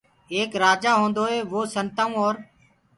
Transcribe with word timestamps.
ايڪ 0.33 0.51
رآجآ 0.63 0.91
هونٚدو 0.99 1.23
وو 1.51 1.61
سنتآئوٚنٚ 1.73 2.17
اورَ 2.19 2.35